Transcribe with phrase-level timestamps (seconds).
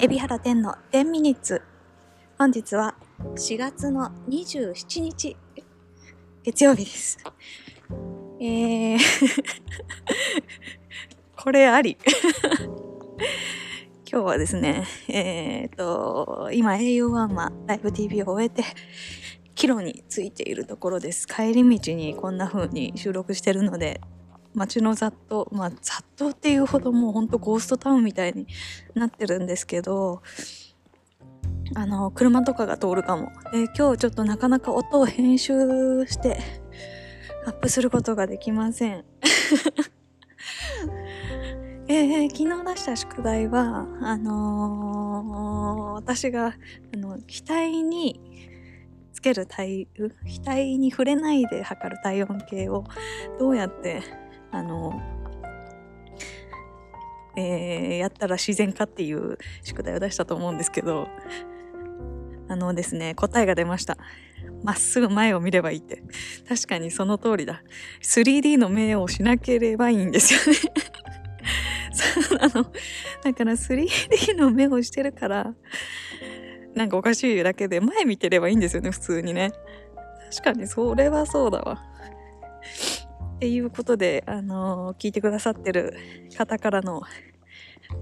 [0.00, 1.60] 海老原天の10ミニッツ。
[2.38, 2.94] 本日は
[3.34, 5.36] 4月の27日
[6.44, 7.18] 月曜日です。
[8.40, 8.98] えー
[11.36, 11.98] これあり。
[14.08, 18.62] 今日はですねえっ、と今 au ワンマライブ TV を終えて
[19.56, 21.26] 帰路についているところです。
[21.26, 24.00] 帰り道にこんな風に収録してるので
[24.58, 28.46] 街の雑踏まあ雑踏っていうほどもうほんとゴーストタウンみたいに
[28.94, 30.22] なってるんですけど
[31.74, 33.30] あの車とかが通るかも。
[33.52, 36.38] で今日ちょっとなかなか音を編集して
[37.46, 39.04] アップすることができません。
[41.90, 48.20] えー、昨日出した宿題はあのー、私があの額に
[49.14, 52.84] つける体額に触れないで測る体温計を
[53.38, 54.02] どうやって
[54.50, 55.00] あの、
[57.36, 61.08] えー、やったら自然かっていう宿題を出したと思うんですけど、
[62.48, 63.98] あのですね、答えが出ました。
[64.62, 66.02] まっすぐ前を見ればいいって。
[66.48, 67.62] 確かにその通りだ。
[68.02, 70.58] 3D の目をしなければいいんですよね
[71.92, 72.72] そう あの、
[73.22, 75.54] だから 3D の目をしてるから、
[76.74, 79.52] なんかおかしいだけで前見てればいいんですよね、普通にね。
[80.30, 81.82] 確かにそれはそうだわ。
[83.38, 85.94] っていうことで、あの、聞いてくださってる
[86.36, 87.02] 方からの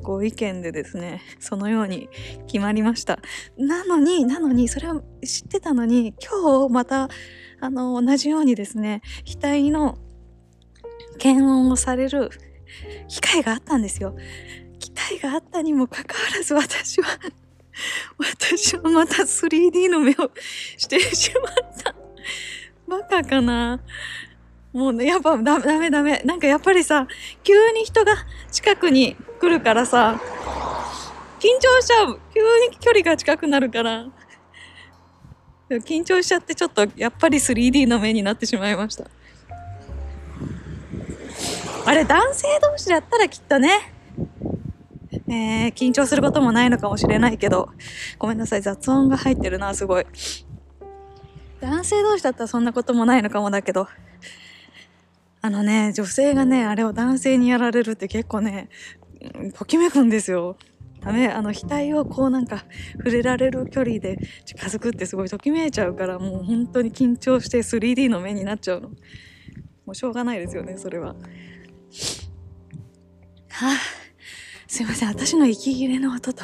[0.00, 2.08] ご意見でですね、そのように
[2.46, 3.18] 決まりました。
[3.58, 7.08] なのに、なのに、それを知ってたのに、今日また、
[7.60, 9.98] あの、同じようにですね、額の
[11.18, 12.30] 検温をされる
[13.08, 14.14] 機会があったんですよ。
[14.78, 17.08] 機会があったにもかかわらず私は
[18.18, 20.30] 私はまた 3D の目を
[20.76, 21.96] してしまった。
[22.86, 23.80] バカかな
[24.74, 26.20] もうね、やっぱダメダメダメ。
[26.24, 27.06] なんかやっぱりさ、
[27.44, 28.12] 急に人が
[28.50, 30.20] 近くに来るからさ、
[31.38, 32.18] 緊張しちゃう。
[32.34, 34.06] 急に距離が近くなるから。
[35.70, 39.04] 緊張しちゃってちょっとやっぱり 3D の目になってしまいました。
[41.86, 43.92] あれ男性同士だったらきっとね、
[45.28, 47.70] えー、緊張することもないのかもしれないけど、
[48.18, 50.06] ごめんなさい、雑音が入ってるな、すごい。
[51.60, 53.86] 男性同士だったらそんなこともないのかもだけど、
[55.44, 58.70] あのね、女性がね、あれを男性にやられるって結構ね、
[59.52, 60.56] ときめくんですよ。
[61.02, 62.64] ダメ、あの、額をこうなんか
[62.96, 64.16] 触れられる距離で
[64.46, 68.88] 近づくってすごいときめいちゃうから、もう本当に緊張して 3D の目になっちゃうの。
[69.84, 71.08] もうしょうがないですよね、それは。
[71.08, 71.14] は
[73.60, 73.76] あ、
[74.66, 76.42] すいません、私の息切れの音と、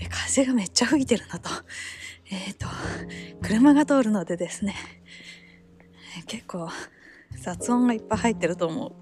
[0.00, 1.48] え風がめっちゃ吹いてるのと、
[2.28, 2.66] えっ、ー、と、
[3.40, 4.74] 車が通るのでですね、
[6.26, 6.68] 結構、
[7.40, 8.92] 雑音がいっぱい入ってると思う。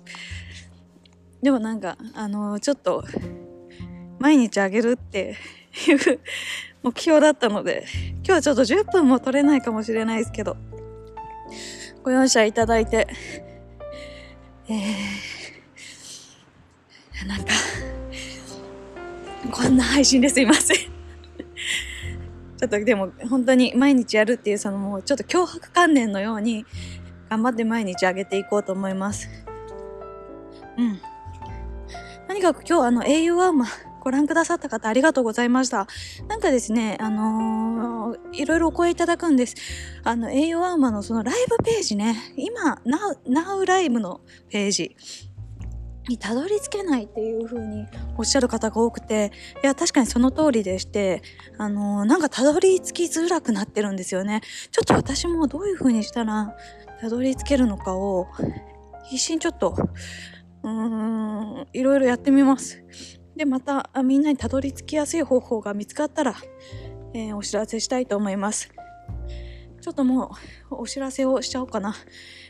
[1.43, 3.05] でもなんかあのちょっと
[4.19, 5.37] 毎日あげるって
[5.89, 6.21] いう
[6.83, 7.87] 目標だったので
[8.17, 10.57] 今日はちょっと10分も取れないかもしれないですけど
[12.03, 13.09] ご容赦いただいて
[14.69, 17.53] えー、なんか
[19.51, 20.77] こんな配信ですいません。
[20.77, 26.67] ちょっとでも本当に毎日やるっていうそのもうちょっと脅迫観念のように
[27.31, 29.29] 頑張って毎日あげていこうと思います。
[30.77, 31.01] うん。
[32.29, 33.69] 何かく今日あの au ワーマー
[34.03, 35.87] ご覧くださった方ありがとうございました。
[36.29, 39.55] なんかですね、あのー、いろいろお声いただくんです。
[40.03, 44.97] あの au ワーマのそのライブページね、今、Now, ライブのページ。
[46.09, 47.87] にたどり着けないっていう風に
[48.17, 49.33] おっしゃる方が多くて
[49.63, 51.23] いや確かにその通りでして
[51.59, 54.41] あの、なんかたどり着きづらくなってるんですよね
[54.71, 56.57] ちょっと私もどういう風にしたら
[57.01, 58.29] たどり着けるのかを
[59.05, 59.75] 必死にちょっと
[60.63, 62.83] うーんいろいろやってみます。
[63.37, 66.35] でまたみんなにたどり着きやすい方法が見つかったら、
[67.15, 68.71] えー、お知らせしたいと思います。
[69.81, 70.33] ちょっとも
[70.71, 71.95] うお知らせをしちゃおうかな。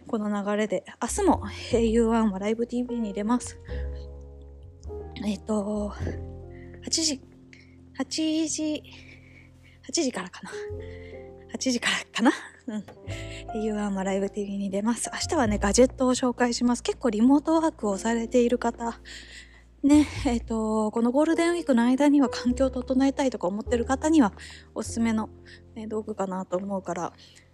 [0.08, 0.84] この流れで。
[1.00, 3.56] 明日も au1 はライブ TV に出ます。
[5.24, 5.92] えっ、ー、と、
[6.84, 7.20] 8時、
[7.98, 8.82] 8時、
[9.88, 10.50] 8時からかな。
[11.54, 12.32] 8時からかな？
[12.66, 12.84] うん。
[13.62, 15.10] U1 はライブ TV に出ます。
[15.12, 16.82] 明日はね、ガジェットを紹介します。
[16.82, 19.00] 結構リモートワークをされている方、
[19.82, 24.34] ね、えっ、ー、と、このゴールデンウィークの間には環境を整えたいとか思ってる方には
[24.74, 25.30] おすすめの、
[25.74, 27.12] え道具かなと思うから、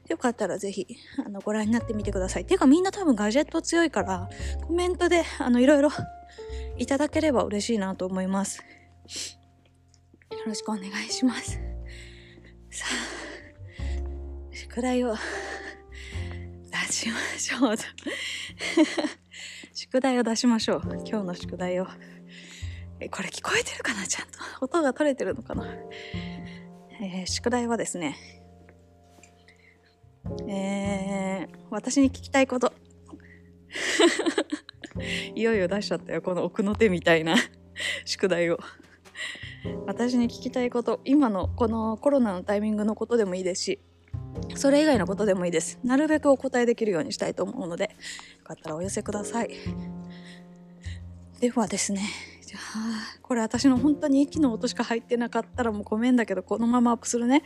[0.09, 0.87] よかったらぜひ、
[1.25, 2.45] あの、ご覧になってみてください。
[2.45, 4.29] ていうかみんな多分ガジェット強いから、
[4.67, 5.91] コメントで、あの、いろいろ
[6.79, 8.59] いただければ嬉しいなと思います。
[10.33, 11.61] よろしくお願いします。
[12.71, 13.16] さあ、
[14.77, 15.15] 宿題を。
[16.71, 17.77] 出しましょう。
[19.73, 20.83] 宿題を出しましょう。
[21.09, 21.87] 今日の宿題を。
[23.01, 24.07] えこれ聞こえてるかな？
[24.07, 24.39] ちゃんと。
[24.61, 25.67] 音が取れてるのかな、
[27.01, 28.19] えー宿題はですね。
[30.47, 32.75] えー私に聞きたいこと。
[35.35, 36.21] いよいよ出しちゃったよ。
[36.21, 37.37] この奥の手みたいな。
[38.05, 38.59] 宿題を。
[39.87, 41.01] 私に聞きたいこと。
[41.07, 43.81] 今のこのコロナのタイミングのことでもいいですし。
[44.57, 45.79] それ以外のことでもいいです。
[45.85, 47.85] なるべくお答えできるようにしたいと思うので
[48.39, 49.51] よかったらお寄せください。
[51.41, 52.01] ではですね
[52.47, 57.43] じゃあこれ私の本当に息の音しか入ってなかったらもうごめんだけどこのままアップするね。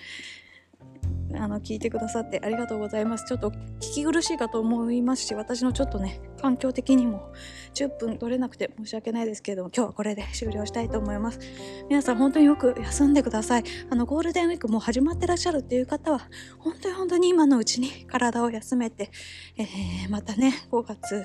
[1.34, 3.24] あの聞いてくださってありがとうございます。
[3.26, 3.54] ちょっと聞
[3.94, 7.32] き苦しいかと思いますし私のちょっとね環境的にも
[7.74, 11.40] 10分取れなくて申し訳ないですけれども今日はこれで終了したいと思います。
[11.88, 13.64] 皆さん本当によく休んでください。
[13.90, 16.20] あのゴールデンウィークもう始まってらっしゃるっていう方は
[16.58, 19.10] 本当に本当に今のうちに体を休めて、
[19.56, 21.24] えーまたね5月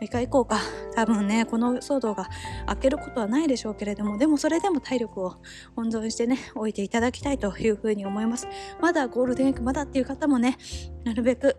[0.00, 0.58] 6日以降か。
[0.94, 2.28] 多分ねこの騒動が
[2.68, 5.36] 明けることはないでしょうけれどもでもそれでも体力を
[5.76, 8.46] 温存してね置いていただきたいというふうに思います。
[8.80, 10.56] まだゴールデンウィークまだっていう方もね
[11.04, 11.56] なるべく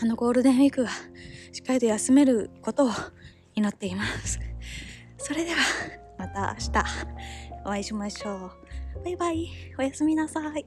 [0.00, 0.90] あのゴールデンウィークが
[1.52, 2.90] しっかりと休めることを
[3.54, 4.38] 祈っています。
[5.18, 5.56] それでは
[6.18, 6.84] また明日
[7.64, 8.52] お会いしましょ
[9.00, 9.04] う。
[9.04, 9.48] バイバイ。
[9.78, 10.66] おやすみなさい。